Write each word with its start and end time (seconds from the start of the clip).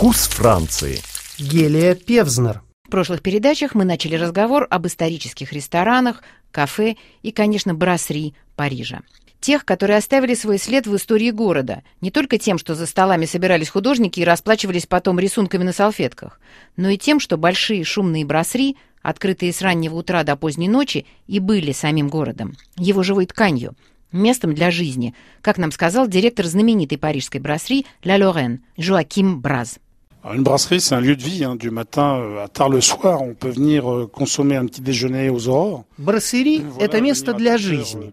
Вкус 0.00 0.28
Франции. 0.28 0.98
Гелия 1.38 1.94
Певзнер. 1.94 2.62
В 2.84 2.90
прошлых 2.90 3.20
передачах 3.20 3.74
мы 3.74 3.84
начали 3.84 4.14
разговор 4.14 4.66
об 4.70 4.86
исторических 4.86 5.52
ресторанах, 5.52 6.22
кафе 6.50 6.96
и, 7.20 7.32
конечно, 7.32 7.74
брасри 7.74 8.32
Парижа. 8.56 9.00
Тех, 9.40 9.66
которые 9.66 9.98
оставили 9.98 10.32
свой 10.32 10.56
след 10.56 10.86
в 10.86 10.96
истории 10.96 11.30
города, 11.30 11.82
не 12.00 12.10
только 12.10 12.38
тем, 12.38 12.56
что 12.56 12.74
за 12.74 12.86
столами 12.86 13.26
собирались 13.26 13.68
художники 13.68 14.20
и 14.20 14.24
расплачивались 14.24 14.86
потом 14.86 15.20
рисунками 15.20 15.64
на 15.64 15.74
салфетках, 15.74 16.40
но 16.78 16.88
и 16.88 16.96
тем, 16.96 17.20
что 17.20 17.36
большие 17.36 17.84
шумные 17.84 18.24
брасри, 18.24 18.78
открытые 19.02 19.52
с 19.52 19.60
раннего 19.60 19.96
утра 19.96 20.22
до 20.22 20.34
поздней 20.34 20.70
ночи, 20.70 21.04
и 21.26 21.40
были 21.40 21.72
самим 21.72 22.08
городом, 22.08 22.56
его 22.78 23.02
живой 23.02 23.26
тканью, 23.26 23.74
местом 24.12 24.54
для 24.54 24.70
жизни, 24.70 25.14
как 25.42 25.58
нам 25.58 25.70
сказал 25.70 26.08
директор 26.08 26.46
знаменитой 26.46 26.96
парижской 26.96 27.42
брасри 27.42 27.84
«Ла 28.02 28.14
Лорен» 28.14 28.64
Жоаким 28.78 29.42
Браз. 29.42 29.78
Une 30.22 30.42
brasserie, 30.42 30.80
c'est 30.82 30.94
un 30.94 31.00
lieu 31.00 31.16
de 31.16 31.22
vie. 31.22 31.44
Hein, 31.44 31.56
du 31.56 31.70
matin 31.70 32.18
euh, 32.18 32.44
à 32.44 32.48
tard 32.48 32.68
le 32.68 32.82
soir, 32.82 33.22
on 33.22 33.32
peut 33.32 33.48
venir 33.48 33.90
euh, 33.90 34.06
consommer 34.06 34.56
un 34.56 34.66
petit 34.66 34.82
déjeuner 34.82 35.30
aux 35.30 35.48
aurores. 35.48 35.84
Брасserie– 35.98 36.64
это 36.78 37.00
место 37.00 37.34
для 37.34 37.58
жизни. 37.58 38.12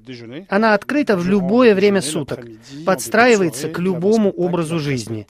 Она 0.50 0.74
открыта 0.74 1.16
в 1.16 1.26
любое 1.28 1.74
время 1.74 2.02
суток, 2.02 2.46
подстраивается 2.86 3.70
к 3.70 3.80
любому 3.80 4.30
образу 4.32 4.78
жизни. 4.80 5.26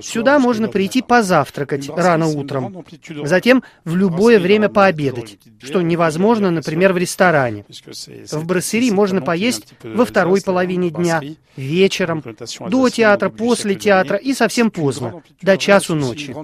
Сюда 0.00 0.38
можно 0.38 0.68
прийти 0.68 1.02
позавтракать 1.02 1.88
рано 1.88 2.28
утром, 2.28 2.84
затем 3.24 3.64
в 3.84 3.96
любое 3.96 4.38
время 4.38 4.68
пообедать, 4.68 5.38
что 5.60 5.82
невозможно, 5.82 6.50
например, 6.50 6.92
в 6.92 6.98
ресторане. 6.98 7.64
В 7.68 8.46
брасserie 8.46 8.92
можно 8.92 9.20
поесть 9.20 9.74
во 9.82 10.04
второй 10.04 10.42
половине 10.42 10.90
дня, 10.90 11.20
вечером, 11.56 12.22
до 12.68 12.88
театра, 12.88 13.30
после 13.30 13.74
театра 13.74 14.16
и 14.16 14.32
совсем 14.32 14.70
поздно, 14.70 15.22
до 15.42 15.58
часу 15.58 15.96
ночи. 16.00 16.34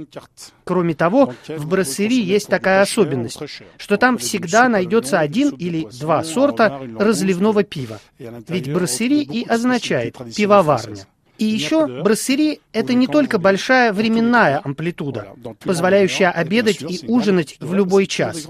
Кроме 0.65 0.95
того, 0.95 1.35
в 1.49 1.67
брассерии 1.67 2.23
есть 2.23 2.49
такая 2.49 2.83
особенность, 2.83 3.41
что 3.77 3.97
там 3.97 4.19
всегда 4.19 4.69
найдется 4.69 5.19
один 5.21 5.51
или 5.51 5.89
два 6.01 6.23
сорта 6.25 6.81
разливного 6.99 7.63
пива. 7.63 8.01
Ведь 8.19 8.73
брассерии 8.73 9.23
и 9.23 9.47
означает 9.47 10.17
пивоварня. 10.35 11.07
И 11.39 11.45
еще 11.45 11.87
брассери– 12.03 12.61
это 12.73 12.95
не 12.95 13.07
только 13.07 13.39
большая 13.39 13.93
временная 13.93 14.61
амплитуда, 14.63 15.29
позволяющая 15.63 16.31
обедать 16.31 16.83
и 16.83 17.07
ужинать 17.07 17.57
в 17.61 17.75
любой 17.75 18.07
час, 18.07 18.47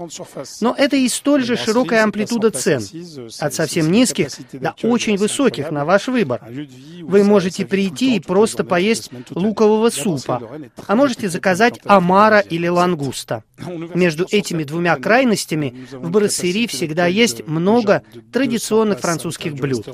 но 0.61 0.75
это 0.77 0.95
и 0.95 1.07
столь 1.07 1.43
же 1.43 1.57
широкая 1.57 2.03
амплитуда 2.03 2.51
цен, 2.51 2.81
от 3.39 3.53
совсем 3.53 3.91
низких 3.91 4.29
до 4.53 4.75
очень 4.83 5.17
высоких 5.17 5.71
на 5.71 5.85
ваш 5.85 6.07
выбор. 6.07 6.41
Вы 7.01 7.23
можете 7.23 7.65
прийти 7.65 8.15
и 8.15 8.19
просто 8.19 8.63
поесть 8.63 9.09
лукового 9.31 9.89
супа, 9.89 10.41
а 10.87 10.95
можете 10.95 11.29
заказать 11.29 11.79
омара 11.85 12.39
или 12.39 12.67
лангуста. 12.67 13.43
Между 13.95 14.27
этими 14.29 14.63
двумя 14.63 14.95
крайностями 14.97 15.87
в 15.91 16.11
брассери 16.11 16.67
всегда 16.67 17.07
есть 17.07 17.47
много 17.47 18.03
традиционных 18.31 18.99
французских 18.99 19.55
блюд. 19.55 19.87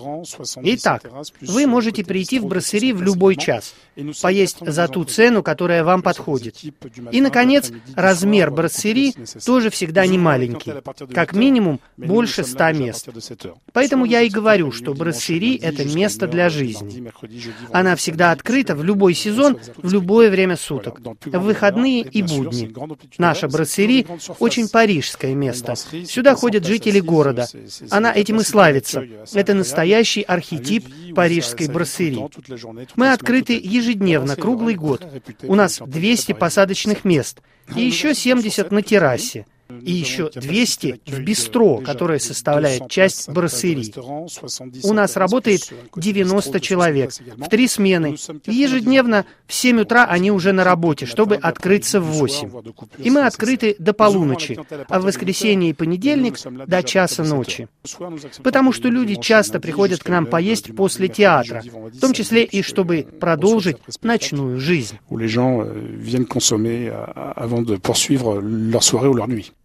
Итак, 0.57 1.03
вы 1.41 1.67
можете 1.67 2.03
прийти 2.03 2.39
в 2.39 2.45
брассери 2.83 2.93
в 2.93 3.01
любой 3.01 3.35
час, 3.35 3.73
поесть 4.21 4.57
за 4.59 4.87
ту 4.87 5.03
цену, 5.05 5.43
которая 5.43 5.83
вам 5.83 6.01
подходит. 6.01 6.57
И, 7.11 7.21
наконец, 7.21 7.71
размер 7.95 8.51
брассери 8.51 9.13
тоже 9.45 9.69
всегда 9.69 10.05
не 10.05 10.17
маленький, 10.17 10.73
как 11.13 11.33
минимум 11.33 11.79
больше 11.97 12.43
ста 12.43 12.71
мест. 12.71 13.09
Поэтому 13.71 14.05
я 14.05 14.21
и 14.21 14.29
говорю, 14.29 14.71
что 14.71 14.93
брассери– 14.93 15.55
это 15.61 15.85
место 15.85 16.27
для 16.27 16.49
жизни. 16.49 17.11
Она 17.71 17.95
всегда 17.95 18.31
открыта 18.31 18.75
в 18.75 18.83
любой 18.83 19.13
сезон, 19.13 19.57
в 19.77 19.91
любое 19.91 20.29
время 20.29 20.57
суток, 20.57 20.99
в 21.25 21.39
выходные 21.39 22.01
и 22.01 22.21
будни. 22.21 22.73
Наша 23.17 23.47
брассери– 23.47 24.05
очень 24.39 24.67
парижское 24.67 25.35
место. 25.35 25.75
Сюда 25.75 26.35
ходят 26.35 26.65
жители 26.65 26.99
города. 26.99 27.47
Она 27.89 28.11
этим 28.13 28.39
и 28.39 28.43
славится. 28.43 29.03
Это 29.33 29.53
настоящий 29.53 30.21
архетип 30.21 30.85
парижской 31.15 31.67
брассери. 31.67 32.19
Мы 32.95 33.11
открыты 33.11 33.59
ежедневно, 33.61 34.35
круглый 34.35 34.75
год. 34.75 35.05
У 35.43 35.55
нас 35.55 35.81
200 35.85 36.33
посадочных 36.33 37.05
мест 37.05 37.41
и 37.75 37.81
еще 37.81 38.13
70 38.13 38.71
на 38.71 38.81
террасе 38.81 39.45
и 39.81 39.91
еще 39.91 40.29
200 40.33 41.01
в 41.05 41.19
бистро, 41.21 41.77
которое 41.77 42.19
составляет 42.19 42.89
часть 42.89 43.29
брассерии. 43.29 43.93
У 44.83 44.93
нас 44.93 45.15
работает 45.15 45.71
90 45.95 46.59
человек 46.59 47.11
в 47.37 47.49
три 47.49 47.67
смены. 47.67 48.15
И 48.45 48.53
ежедневно 48.53 49.25
в 49.47 49.53
7 49.53 49.81
утра 49.81 50.05
они 50.05 50.31
уже 50.31 50.51
на 50.51 50.63
работе, 50.63 51.05
чтобы 51.05 51.35
открыться 51.35 51.99
в 51.99 52.05
8. 52.05 52.49
И 52.97 53.09
мы 53.09 53.25
открыты 53.25 53.75
до 53.79 53.93
полуночи, 53.93 54.57
а 54.87 54.99
в 54.99 55.03
воскресенье 55.03 55.71
и 55.71 55.73
понедельник 55.73 56.37
до 56.67 56.83
часа 56.83 57.23
ночи. 57.23 57.67
Потому 58.43 58.71
что 58.71 58.89
люди 58.89 59.15
часто 59.15 59.59
приходят 59.59 60.03
к 60.03 60.09
нам 60.09 60.25
поесть 60.25 60.75
после 60.75 61.07
театра, 61.07 61.63
в 61.63 61.99
том 61.99 62.13
числе 62.13 62.43
и 62.43 62.61
чтобы 62.61 63.07
продолжить 63.19 63.77
ночную 64.01 64.59
жизнь. 64.59 64.97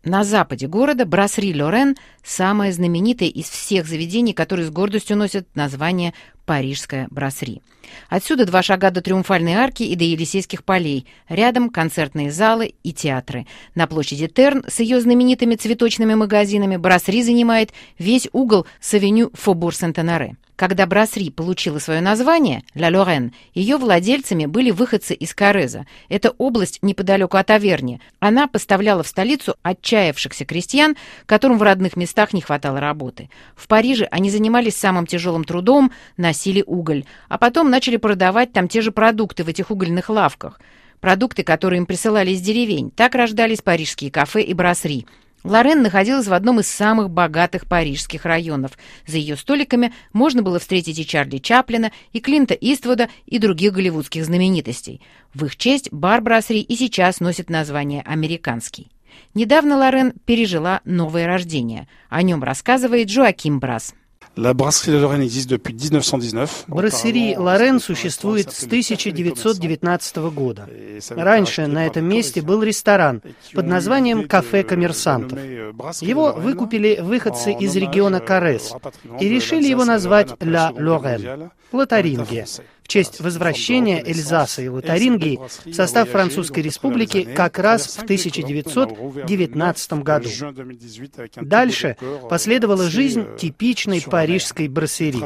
На 0.08 0.24
западе 0.24 0.66
города 0.68 1.04
Брасри 1.04 1.54
Лорен– 1.54 1.94
самое 2.24 2.72
знаменитое 2.72 3.28
из 3.28 3.44
всех 3.44 3.86
заведений, 3.86 4.32
которые 4.32 4.66
с 4.66 4.70
гордостью 4.70 5.18
носят 5.18 5.46
название 5.54 6.14
«Парижская 6.46 7.08
Брасри». 7.10 7.60
Отсюда 8.08 8.46
два 8.46 8.62
шага 8.62 8.90
до 8.90 9.02
Триумфальной 9.02 9.52
арки 9.52 9.82
и 9.82 9.94
до 9.96 10.04
Елисейских 10.04 10.64
полей. 10.64 11.06
Рядом 11.28 11.68
концертные 11.68 12.32
залы 12.32 12.72
и 12.82 12.94
театры. 12.94 13.46
На 13.74 13.86
площади 13.86 14.28
Терн 14.28 14.64
с 14.66 14.80
ее 14.80 14.98
знаменитыми 14.98 15.56
цветочными 15.56 16.14
магазинами 16.14 16.78
Брасри 16.78 17.22
занимает 17.22 17.74
весь 17.98 18.30
угол 18.32 18.66
с 18.80 18.94
авеню 18.94 19.30
Фобур-Сент-Анаре. 19.34 20.36
Когда 20.58 20.86
Брасри 20.86 21.30
получила 21.30 21.78
свое 21.78 22.00
название, 22.00 22.64
Ла 22.74 22.88
Лорен, 22.88 23.32
ее 23.54 23.76
владельцами 23.76 24.46
были 24.46 24.72
выходцы 24.72 25.14
из 25.14 25.32
Кареза. 25.32 25.86
Это 26.08 26.30
область 26.30 26.80
неподалеку 26.82 27.36
от 27.36 27.48
Аверни. 27.50 28.00
Она 28.18 28.48
поставляла 28.48 29.04
в 29.04 29.06
столицу 29.06 29.54
отчаявшихся 29.62 30.44
крестьян, 30.44 30.96
которым 31.26 31.58
в 31.58 31.62
родных 31.62 31.94
местах 31.94 32.32
не 32.32 32.40
хватало 32.40 32.80
работы. 32.80 33.30
В 33.54 33.68
Париже 33.68 34.08
они 34.10 34.30
занимались 34.30 34.74
самым 34.74 35.06
тяжелым 35.06 35.44
трудом, 35.44 35.92
носили 36.16 36.64
уголь, 36.66 37.04
а 37.28 37.38
потом 37.38 37.70
начали 37.70 37.96
продавать 37.96 38.52
там 38.52 38.66
те 38.66 38.80
же 38.80 38.90
продукты 38.90 39.44
в 39.44 39.48
этих 39.48 39.70
угольных 39.70 40.10
лавках. 40.10 40.60
Продукты, 40.98 41.44
которые 41.44 41.78
им 41.78 41.86
присылали 41.86 42.32
из 42.32 42.40
деревень. 42.40 42.90
Так 42.90 43.14
рождались 43.14 43.62
парижские 43.62 44.10
кафе 44.10 44.42
и 44.42 44.54
брасри. 44.54 45.06
Лорен 45.44 45.82
находилась 45.82 46.26
в 46.26 46.32
одном 46.32 46.60
из 46.60 46.68
самых 46.68 47.10
богатых 47.10 47.66
парижских 47.66 48.24
районов. 48.24 48.72
За 49.06 49.18
ее 49.18 49.36
столиками 49.36 49.92
можно 50.12 50.42
было 50.42 50.58
встретить 50.58 50.98
и 50.98 51.06
Чарли 51.06 51.38
Чаплина, 51.38 51.92
и 52.12 52.20
Клинта 52.20 52.54
Иствуда, 52.54 53.08
и 53.26 53.38
других 53.38 53.72
голливудских 53.72 54.24
знаменитостей. 54.24 55.00
В 55.34 55.44
их 55.44 55.56
честь 55.56 55.92
бар 55.92 56.20
Брасри 56.20 56.60
и 56.60 56.76
сейчас 56.76 57.20
носит 57.20 57.50
название 57.50 58.02
«Американский». 58.02 58.88
Недавно 59.34 59.76
Лорен 59.76 60.12
пережила 60.26 60.80
новое 60.84 61.26
рождение. 61.26 61.88
О 62.08 62.22
нем 62.22 62.42
рассказывает 62.42 63.08
Джоаким 63.08 63.60
Брас. 63.60 63.94
La 64.38 64.54
brasserie 64.54 65.00
Lorraine 65.00 65.24
existe 65.24 65.50
depuis 65.50 65.72
1919. 65.74 66.68
Брассерии 66.68 67.34
Лорен 67.34 67.80
существует 67.80 68.52
с 68.52 68.62
1919 68.62 70.16
года. 70.32 70.68
Раньше 71.10 71.66
на 71.66 71.84
этом 71.86 72.04
месте 72.04 72.40
был 72.40 72.62
ресторан 72.62 73.20
под 73.52 73.66
названием 73.66 74.28
«Кафе 74.28 74.62
коммерсантов». 74.62 75.40
Его 76.00 76.32
выкупили 76.34 77.00
выходцы 77.00 77.52
из 77.52 77.74
региона 77.74 78.20
Карес 78.20 78.74
и 79.18 79.28
решили 79.28 79.66
его 79.66 79.84
назвать 79.84 80.30
«Ла 80.40 80.72
Лорен»— 80.72 81.50
Лотарингия, 81.72 82.46
в 82.88 82.90
честь 82.90 83.20
возвращения 83.20 84.02
Эльзаса 84.02 84.62
и 84.62 84.68
Лотарингии 84.68 85.38
в 85.66 85.74
состав 85.74 86.08
Французской 86.08 86.60
Республики 86.60 87.22
как 87.34 87.58
раз 87.58 87.98
в 87.98 88.02
1919 88.02 89.92
году. 90.02 90.30
Дальше 91.36 91.98
последовала 92.30 92.88
жизнь 92.88 93.26
типичной 93.36 94.00
парижской 94.00 94.68
брассерии. 94.68 95.22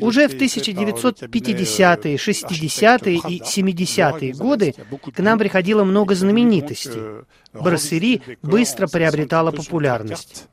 Уже 0.00 0.26
в 0.26 0.34
1950-е, 0.34 2.16
60-е 2.16 3.20
и 3.28 3.40
70-е 3.40 4.32
годы 4.32 4.74
к 5.14 5.20
нам 5.20 5.38
приходило 5.38 5.84
много 5.84 6.16
знаменитостей. 6.16 7.22
Брассери 7.52 8.20
быстро 8.42 8.88
приобретала 8.88 9.52
популярность. 9.52 10.48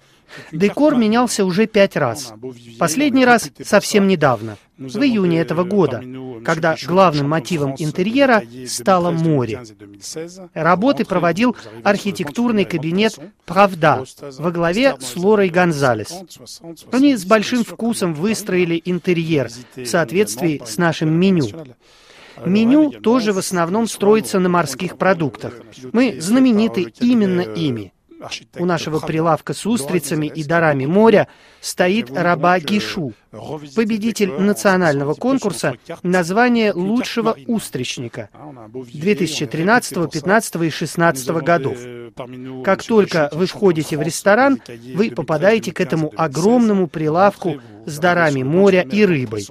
Декор 0.51 0.95
менялся 0.95 1.45
уже 1.45 1.67
пять 1.67 1.95
раз. 1.95 2.33
Последний 2.79 3.25
раз 3.25 3.49
совсем 3.63 4.07
недавно, 4.07 4.57
в 4.77 4.97
июне 5.01 5.39
этого 5.39 5.63
года, 5.63 6.03
когда 6.43 6.75
главным 6.85 7.29
мотивом 7.29 7.75
интерьера 7.77 8.43
стало 8.67 9.11
море. 9.11 9.61
Работы 10.53 11.05
проводил 11.05 11.55
архитектурный 11.83 12.65
кабинет 12.65 13.19
«Правда» 13.45 14.03
во 14.39 14.51
главе 14.51 14.95
с 14.99 15.15
Лорой 15.15 15.49
Гонзалес. 15.49 16.13
Они 16.91 17.15
с 17.15 17.25
большим 17.25 17.63
вкусом 17.63 18.13
выстроили 18.13 18.81
интерьер 18.85 19.49
в 19.75 19.85
соответствии 19.85 20.61
с 20.65 20.77
нашим 20.77 21.11
меню. 21.11 21.47
Меню 22.45 22.91
тоже 22.91 23.33
в 23.33 23.37
основном 23.37 23.87
строится 23.87 24.39
на 24.39 24.49
морских 24.49 24.97
продуктах. 24.97 25.53
Мы 25.91 26.19
знамениты 26.19 26.93
именно 26.99 27.41
ими. 27.41 27.93
У 28.57 28.65
нашего 28.65 28.99
прилавка 28.99 29.53
с 29.53 29.65
устрицами 29.65 30.27
и 30.27 30.43
дарами 30.43 30.85
моря 30.85 31.27
стоит 31.59 32.11
раба 32.11 32.59
Гишу, 32.59 33.13
победитель 33.75 34.31
национального 34.31 35.13
конкурса 35.13 35.75
название 36.03 36.73
лучшего 36.73 37.35
устричника 37.47 38.29
2013, 38.73 39.93
2015 39.93 40.55
и 40.55 40.57
2016 40.57 41.29
годов. 41.43 41.77
Как 42.63 42.83
только 42.83 43.29
вы 43.31 43.45
входите 43.45 43.97
в 43.97 44.01
ресторан, 44.01 44.61
вы 44.93 45.11
попадаете 45.11 45.71
к 45.71 45.79
этому 45.79 46.11
огромному 46.15 46.87
прилавку 46.87 47.61
с 47.85 47.97
дарами 47.97 48.43
моря 48.43 48.81
и 48.81 49.05
рыбой. 49.05 49.47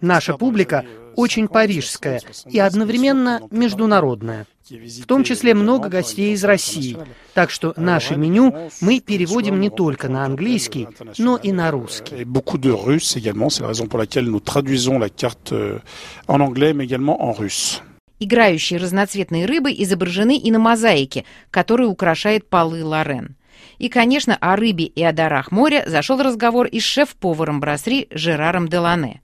Наша 0.00 0.36
публика 0.36 0.84
очень 1.16 1.48
парижская 1.48 2.20
и 2.46 2.58
одновременно 2.58 3.40
международная. 3.50 4.46
В 4.68 5.06
том 5.06 5.24
числе 5.24 5.54
много 5.54 5.88
гостей 5.88 6.32
из 6.32 6.44
России. 6.44 6.96
Так 7.34 7.50
что 7.50 7.74
наше 7.76 8.16
меню 8.16 8.70
мы 8.80 9.00
переводим 9.00 9.60
не 9.60 9.68
только 9.68 10.08
на 10.08 10.24
английский, 10.24 10.86
но 11.18 11.36
и 11.36 11.50
на 11.52 11.70
русский. 11.70 12.24
Beaucoup 12.24 12.58
de 12.58 12.70
Russes 12.70 13.16
également, 13.16 13.50
c'est 13.50 13.62
la 13.62 13.68
raison 13.68 13.88
pour 13.88 13.98
laquelle 13.98 14.26
nous 14.26 14.40
traduisons 14.40 14.98
la 14.98 15.08
carte 15.08 15.52
euh, 15.52 15.80
en 16.28 16.40
anglais, 16.40 16.72
mais 16.72 16.84
également 16.84 17.22
en 17.22 17.32
russe. 17.32 17.82
Играющие 18.20 18.78
разноцветные 18.78 19.46
рыбы 19.46 19.72
изображены 19.72 20.36
и 20.36 20.50
на 20.50 20.58
мозаике, 20.58 21.24
которая 21.50 21.88
украшает 21.88 22.46
полы 22.48 22.84
Лорен. 22.84 23.34
И, 23.78 23.88
конечно, 23.88 24.36
о 24.36 24.56
рыбе 24.56 24.84
и 24.84 25.02
о 25.02 25.12
дарах 25.12 25.50
моря 25.52 25.84
зашел 25.86 26.20
разговор 26.22 26.66
и 26.66 26.80
с 26.80 26.84
шеф-поваром 26.84 27.60
брасри 27.60 28.08
Жераром 28.10 28.68
Делане. 28.68 29.22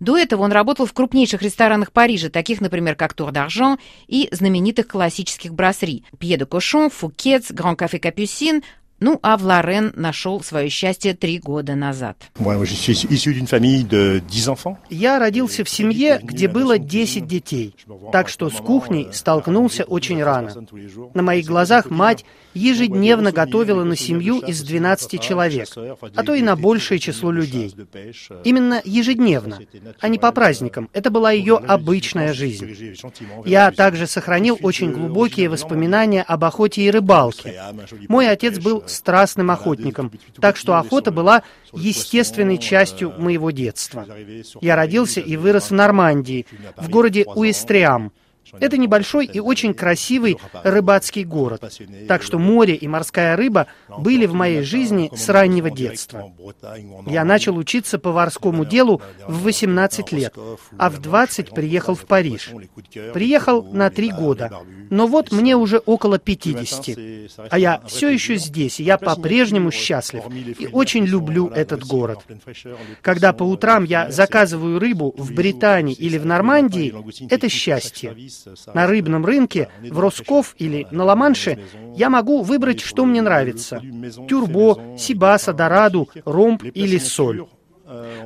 До 0.00 0.18
этого 0.18 0.42
он 0.42 0.52
работал 0.52 0.86
в 0.86 0.92
крупнейших 0.92 1.42
ресторанах 1.42 1.92
Парижа, 1.92 2.28
таких, 2.28 2.60
например, 2.60 2.96
как 2.96 3.14
Тур 3.14 3.30
d'Argent 3.30 3.78
и 4.06 4.28
знаменитых 4.32 4.88
классических 4.88 5.54
брасри 5.54 6.04
Пье 6.18 6.36
де 6.36 6.44
Кошон, 6.44 6.90
Фукетс, 6.90 7.50
Гран 7.52 7.76
Кафе 7.76 7.98
Капюсин, 7.98 8.62
ну, 9.00 9.18
а 9.22 9.36
в 9.36 9.44
Лорен 9.44 9.92
нашел 9.96 10.40
свое 10.42 10.68
счастье 10.68 11.14
три 11.14 11.38
года 11.38 11.74
назад. 11.74 12.16
Я 14.90 15.18
родился 15.18 15.64
в 15.64 15.68
семье, 15.68 16.20
где 16.22 16.48
было 16.48 16.78
10 16.78 17.26
детей, 17.26 17.74
так 18.12 18.28
что 18.28 18.48
с 18.50 18.54
кухней 18.54 19.08
столкнулся 19.12 19.84
очень 19.84 20.22
рано. 20.22 20.54
На 21.12 21.22
моих 21.22 21.46
глазах 21.46 21.90
мать 21.90 22.24
ежедневно 22.54 23.32
готовила 23.32 23.84
на 23.84 23.96
семью 23.96 24.38
из 24.38 24.62
12 24.62 25.20
человек, 25.20 25.68
а 26.14 26.22
то 26.22 26.34
и 26.34 26.42
на 26.42 26.56
большее 26.56 26.98
число 26.98 27.32
людей. 27.32 27.74
Именно 28.44 28.80
ежедневно, 28.84 29.58
а 30.00 30.08
не 30.08 30.18
по 30.18 30.30
праздникам. 30.32 30.88
Это 30.92 31.10
была 31.10 31.32
ее 31.32 31.56
обычная 31.56 32.32
жизнь. 32.32 32.96
Я 33.44 33.70
также 33.72 34.06
сохранил 34.06 34.58
очень 34.62 34.92
глубокие 34.92 35.48
воспоминания 35.48 36.22
об 36.22 36.44
охоте 36.44 36.82
и 36.82 36.90
рыбалке. 36.90 37.60
Мой 38.08 38.28
отец 38.28 38.58
был 38.58 38.83
страстным 38.86 39.50
охотником, 39.50 40.12
так 40.40 40.56
что 40.56 40.76
охота 40.78 41.10
была 41.10 41.42
естественной 41.72 42.58
частью 42.58 43.12
моего 43.18 43.50
детства. 43.50 44.06
Я 44.60 44.76
родился 44.76 45.20
и 45.20 45.36
вырос 45.36 45.70
в 45.70 45.74
Нормандии, 45.74 46.46
в 46.76 46.88
городе 46.88 47.24
Уэстриам, 47.24 48.12
это 48.60 48.76
небольшой 48.76 49.26
и 49.26 49.40
очень 49.40 49.74
красивый 49.74 50.38
рыбацкий 50.62 51.24
город, 51.24 51.62
так 52.08 52.22
что 52.22 52.38
море 52.38 52.74
и 52.74 52.88
морская 52.88 53.36
рыба 53.36 53.66
были 53.98 54.26
в 54.26 54.34
моей 54.34 54.62
жизни 54.62 55.10
с 55.14 55.28
раннего 55.28 55.70
детства. 55.70 56.32
Я 57.06 57.24
начал 57.24 57.56
учиться 57.56 57.98
поварскому 57.98 58.64
делу 58.64 59.02
в 59.26 59.42
18 59.42 60.12
лет, 60.12 60.34
а 60.78 60.90
в 60.90 61.00
20 61.00 61.50
приехал 61.50 61.94
в 61.94 62.06
Париж. 62.06 62.50
Приехал 63.12 63.62
на 63.62 63.90
три 63.90 64.10
года, 64.10 64.60
но 64.90 65.06
вот 65.06 65.32
мне 65.32 65.56
уже 65.56 65.78
около 65.78 66.18
50, 66.18 66.98
а 67.50 67.58
я 67.58 67.80
все 67.86 68.08
еще 68.08 68.36
здесь, 68.36 68.80
и 68.80 68.84
я 68.84 68.98
по-прежнему 68.98 69.70
счастлив 69.70 70.24
и 70.58 70.66
очень 70.66 71.04
люблю 71.04 71.48
этот 71.48 71.84
город. 71.84 72.20
Когда 73.02 73.32
по 73.32 73.42
утрам 73.42 73.84
я 73.84 74.10
заказываю 74.10 74.78
рыбу 74.78 75.14
в 75.16 75.32
Британии 75.32 75.94
или 75.94 76.18
в 76.18 76.26
Нормандии, 76.26 76.94
это 77.30 77.48
счастье. 77.48 78.14
На 78.72 78.86
рыбном 78.86 79.24
рынке, 79.24 79.68
в 79.80 79.98
Росков 79.98 80.54
или 80.58 80.86
на 80.90 81.04
Ла-Манше 81.04 81.58
я 81.94 82.10
могу 82.10 82.42
выбрать, 82.42 82.80
что 82.80 83.04
мне 83.04 83.22
нравится. 83.22 83.80
Тюрбо, 84.28 84.96
сибаса, 84.98 85.52
дораду, 85.52 86.08
ромб 86.24 86.62
или 86.62 86.98
соль. 86.98 87.46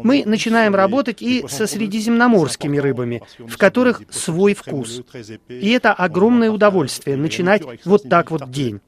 Мы 0.03 0.23
начинаем 0.25 0.75
работать 0.75 1.21
и 1.21 1.45
со 1.49 1.67
средиземноморскими 1.67 2.79
рыбами, 2.79 3.23
в 3.39 3.57
которых 3.57 4.03
свой 4.11 4.55
вкус. 4.55 5.03
И 5.49 5.71
это 5.71 5.93
огромное 5.93 6.51
удовольствие 6.51 7.17
начинать 7.17 7.63
вот 7.85 8.09
так 8.09 8.31
вот 8.31 8.51
день. 8.51 8.81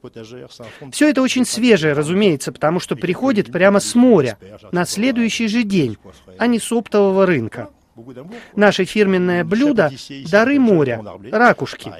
Все 0.91 1.09
это 1.09 1.21
очень 1.21 1.45
свежее, 1.45 1.93
разумеется, 1.93 2.51
потому 2.51 2.79
что 2.79 2.95
приходит 2.95 3.51
прямо 3.51 3.79
с 3.79 3.95
моря, 3.95 4.37
на 4.71 4.85
следующий 4.85 5.47
же 5.47 5.63
день, 5.63 5.97
а 6.37 6.47
не 6.47 6.59
с 6.59 6.71
оптового 6.71 7.25
рынка. 7.25 7.69
Наше 8.55 8.85
фирменное 8.85 9.43
блюдо– 9.43 9.91
дары 10.31 10.59
моря, 10.59 11.03
ракушки. 11.31 11.91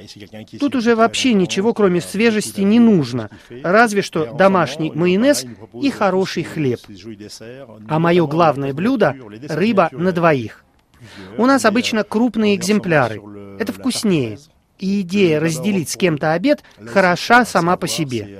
Тут 0.60 0.76
уже 0.76 0.96
вообще 0.96 1.34
ничего, 1.34 1.74
кроме 1.74 2.02
свежести, 2.02 2.62
не 2.62 2.80
нужно, 2.80 3.30
разве 3.64 4.02
что 4.02 4.34
домашний 4.34 4.92
майонез 4.92 5.46
и 5.74 5.90
хороший 5.90 6.44
хлеб. 6.44 6.80
А 7.90 8.00
мое 8.00 8.26
главное 8.26 8.74
блюдо– 8.74 9.16
рыба 9.50 9.90
на 9.92 10.12
двоих. 10.12 10.64
У 11.38 11.46
нас 11.46 11.66
обычно 11.66 12.04
крупные 12.04 12.56
экземпляры. 12.56 13.22
Это 13.60 13.74
вкуснее. 13.74 14.40
И 14.80 15.02
идея 15.02 15.40
разделить 15.40 15.90
с 15.90 15.98
кем-то 15.98 16.34
обед 16.34 16.64
хороша 16.88 17.46
сама 17.46 17.78
по 17.78 17.88
себе. 17.88 18.40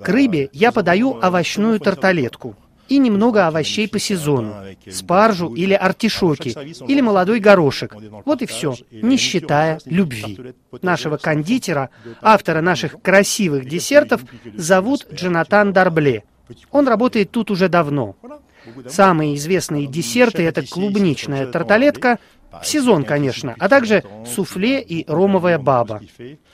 К 0.00 0.08
рыбе 0.08 0.50
я 0.52 0.70
подаю 0.70 1.18
овощную 1.20 1.80
тарталетку– 1.80 2.56
и 2.88 2.98
немного 2.98 3.46
овощей 3.46 3.88
по 3.88 3.98
сезону, 3.98 4.54
спаржу 4.90 5.54
или 5.54 5.74
артишоки, 5.74 6.54
или 6.88 7.00
молодой 7.00 7.40
горошек. 7.40 7.94
Вот 8.24 8.42
и 8.42 8.46
все, 8.46 8.74
не 8.90 9.16
считая 9.16 9.78
любви. 9.84 10.54
Нашего 10.82 11.16
кондитера, 11.16 11.90
автора 12.20 12.60
наших 12.60 13.00
красивых 13.02 13.68
десертов, 13.68 14.22
зовут 14.54 15.06
Джонатан 15.12 15.72
Дарбле. 15.72 16.24
Он 16.70 16.88
работает 16.88 17.30
тут 17.30 17.50
уже 17.50 17.68
давно. 17.68 18.16
Самые 18.86 19.34
известные 19.36 19.86
десерты– 19.86 20.42
это 20.44 20.66
клубничная 20.66 21.46
тарталетка, 21.46 22.18
в 22.50 22.66
сезон, 22.66 23.04
конечно, 23.04 23.54
а 23.58 23.68
также 23.68 24.04
суфле 24.26 24.80
и 24.80 25.04
ромовая 25.10 25.58
баба. 25.58 26.00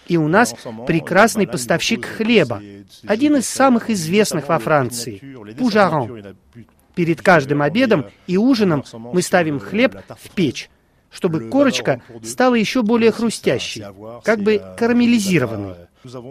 И 0.06 0.16
у 0.16 0.28
нас 0.28 0.54
прекрасный 0.86 1.46
поставщик 1.46 2.04
хлеба, 2.04 2.62
один 3.06 3.36
из 3.36 3.48
самых 3.48 3.90
известных 3.90 4.48
во 4.48 4.58
Франции– 4.58 5.22
Пужарон. 5.58 6.36
Перед 6.94 7.22
каждым 7.22 7.62
обедом 7.62 8.06
и 8.26 8.36
ужином 8.36 8.84
мы 8.92 9.22
ставим 9.22 9.58
хлеб 9.58 9.96
в 10.08 10.30
печь, 10.30 10.70
чтобы 11.10 11.48
корочка 11.48 12.02
стала 12.22 12.54
еще 12.54 12.82
более 12.82 13.10
хрустящей, 13.10 13.84
как 14.22 14.40
бы 14.40 14.62
карамелизированной. 14.78 15.74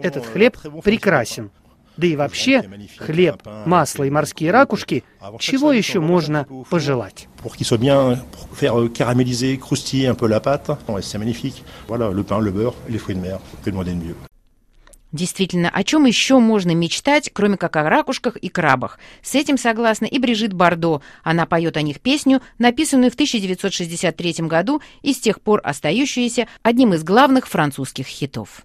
Этот 0.02 0.26
хлеб 0.26 0.56
прекрасен. 0.82 1.50
Да 1.96 2.06
и 2.06 2.16
вообще, 2.16 2.64
хлеб, 2.98 3.42
масло 3.66 4.04
и 4.04 4.10
морские 4.10 4.50
ракушки, 4.50 5.04
чего 5.38 5.72
еще 5.72 6.00
можно 6.00 6.46
пожелать? 6.68 7.28
Pour 7.42 7.56
qu'il 7.56 7.66
soit 7.66 7.78
bien, 7.78 8.24
pour 8.32 8.56
faire 8.56 8.74
caraméliser, 8.92 9.58
croustiller 9.58 10.06
un 10.06 10.14
peu 10.14 10.26
la 10.26 10.40
pâte, 10.40 10.70
c'est 11.02 11.18
magnifique. 11.18 11.62
Voilà, 11.88 12.10
le 12.10 12.22
pain, 12.22 12.40
le 12.40 12.50
beurre 12.50 12.74
et 12.88 12.92
les 12.92 12.98
fruits 12.98 13.14
de 13.14 13.20
mer, 13.20 13.38
que 13.62 13.70
demander 13.70 13.92
de 13.92 14.02
mieux. 14.02 14.16
Действительно, 15.12 15.70
о 15.70 15.84
чем 15.84 16.06
еще 16.06 16.40
можно 16.40 16.74
мечтать, 16.74 17.30
кроме 17.32 17.56
как 17.56 17.76
о 17.76 17.88
ракушках 17.88 18.36
и 18.36 18.48
крабах? 18.48 18.98
С 19.22 19.36
этим 19.36 19.56
согласна 19.58 20.06
и 20.06 20.18
Брижит 20.18 20.52
Бардо. 20.52 21.02
Она 21.22 21.46
поет 21.46 21.76
о 21.76 21.82
них 21.82 22.00
песню, 22.00 22.42
написанную 22.58 23.12
в 23.12 23.14
1963 23.14 24.34
году 24.48 24.82
и 25.02 25.12
с 25.12 25.20
тех 25.20 25.40
пор 25.40 25.60
остающуюся 25.62 26.48
одним 26.62 26.94
из 26.94 27.04
главных 27.04 27.46
французских 27.46 28.06
хитов. 28.06 28.62